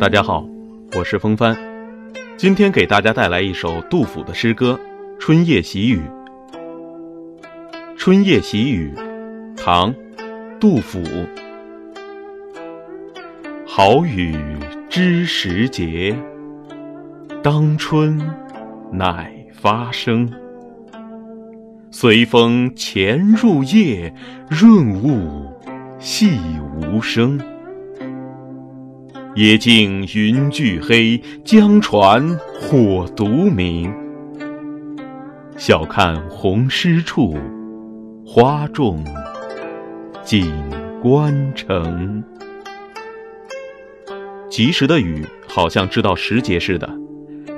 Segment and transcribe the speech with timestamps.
[0.00, 0.46] 大家好，
[0.96, 1.58] 我是风帆，
[2.36, 4.78] 今天给大家带来一首杜甫的诗歌
[5.18, 6.00] 《春夜喜雨》。
[7.96, 8.92] 《春夜喜雨》，
[9.56, 9.92] 唐·
[10.60, 11.02] 杜甫。
[13.66, 14.36] 好雨
[14.88, 16.16] 知时节，
[17.42, 18.20] 当春
[18.92, 20.30] 乃发生。
[21.90, 24.14] 随风潜入夜，
[24.48, 25.52] 润物
[25.98, 26.38] 细
[26.80, 27.36] 无声。
[29.38, 32.28] 野径云俱黑，江船
[32.60, 33.88] 火独明。
[35.56, 37.38] 晓看红湿处，
[38.26, 39.04] 花重
[40.24, 40.52] 锦
[41.00, 42.20] 官城。
[44.50, 46.90] 及时的雨，好像知道时节似的，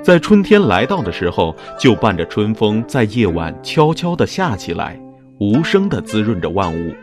[0.03, 5.01] 在春天来到的时候，就伴着春风，在夜晚悄悄地下起来，
[5.39, 6.93] 无声地滋润着万物。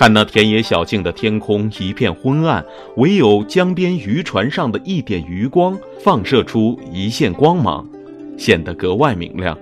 [0.00, 2.64] 看那田野小径的天空一片昏暗，
[2.96, 7.86] 唯有江边渔船上的一点余光放射出一线光芒，
[8.38, 9.54] 显得格外明亮。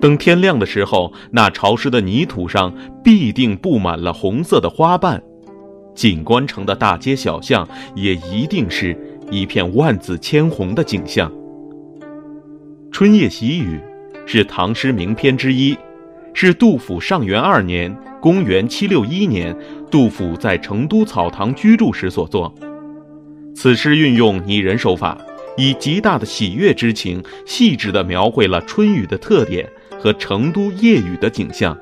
[0.00, 2.72] 等天亮的时候，那潮湿的泥土上
[3.02, 5.20] 必定布满了红色的花瓣，
[5.96, 8.96] 锦官城的大街小巷也一定是
[9.32, 11.28] 一片万紫千红的景象。
[12.92, 13.80] 《春夜喜雨》
[14.28, 15.76] 是唐诗名篇之一，
[16.34, 17.96] 是杜甫上元二年。
[18.20, 19.54] 公元七六一年，
[19.90, 22.54] 杜甫在成都草堂居住时所作。
[23.54, 25.18] 此诗运用拟人手法，
[25.58, 29.68] 以极大的喜悦之情，细致地描绘了春雨的特点
[30.00, 31.76] 和成都夜雨的景象，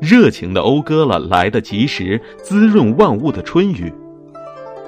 [0.00, 3.92] 热情地讴歌了来得及时、滋润万物的春雨。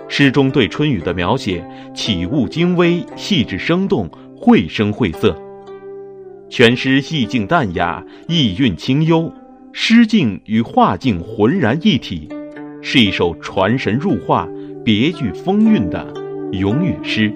[0.08, 1.62] 诗中对春雨的描写
[1.94, 5.38] 起物精微、细致生动、绘声绘色，
[6.50, 9.32] 全诗意境淡雅意韵清幽
[9.72, 12.28] 诗境与画境浑然一体
[12.82, 14.48] 是一首传神入画
[14.84, 16.06] 别具风韵的
[16.52, 17.32] 咏雨诗。